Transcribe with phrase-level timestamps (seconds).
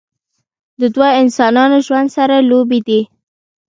[0.81, 3.01] د دوه انسانانو ژوند سره لوبې دي